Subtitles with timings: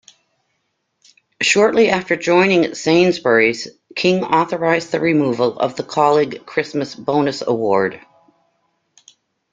[1.43, 8.01] Shortly after joining Sainsbury's, King authorised the removal of the Colleague Christmas Bonus award.